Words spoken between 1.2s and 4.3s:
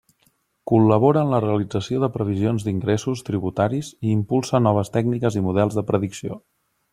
en la realització de previsions d'ingressos tributaris i